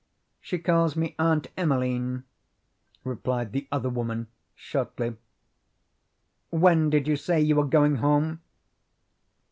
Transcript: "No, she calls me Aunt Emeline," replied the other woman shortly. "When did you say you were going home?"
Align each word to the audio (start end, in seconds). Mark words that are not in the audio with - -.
"No, 0.01 0.07
she 0.41 0.57
calls 0.57 0.95
me 0.95 1.13
Aunt 1.19 1.49
Emeline," 1.55 2.23
replied 3.03 3.51
the 3.51 3.67
other 3.71 3.87
woman 3.87 4.25
shortly. 4.55 5.15
"When 6.49 6.89
did 6.89 7.07
you 7.07 7.15
say 7.15 7.39
you 7.39 7.55
were 7.57 7.65
going 7.67 7.97
home?" 7.97 8.41